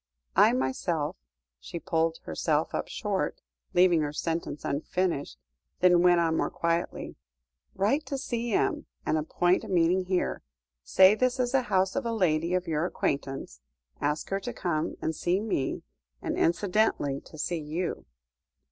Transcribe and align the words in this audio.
I 0.35 0.51
myself" 0.53 1.15
she 1.59 1.79
pulled 1.79 2.17
herself 2.23 2.73
up 2.73 2.87
short, 2.87 3.39
leaving 3.75 4.01
her 4.01 4.11
sentence 4.11 4.65
unfinished, 4.65 5.37
then 5.79 6.01
went 6.01 6.19
on 6.19 6.35
more 6.37 6.49
quietly: 6.49 7.17
"Write 7.75 8.07
to 8.07 8.17
C.M. 8.17 8.87
and 9.05 9.19
appoint 9.19 9.63
a 9.63 9.67
meeting 9.67 10.05
here. 10.05 10.41
Say 10.81 11.13
this 11.13 11.39
is 11.39 11.51
the 11.51 11.61
house 11.69 11.95
of 11.95 12.07
a 12.07 12.13
lady 12.13 12.55
of 12.55 12.65
your 12.65 12.85
acquaintance, 12.87 13.61
ask 14.01 14.29
her 14.31 14.39
to 14.39 14.53
come 14.53 14.95
and 15.03 15.15
see 15.15 15.39
me 15.39 15.83
and 16.19 16.35
incidentally 16.35 17.21
to 17.25 17.37
see 17.37 17.59
you." 17.59 18.07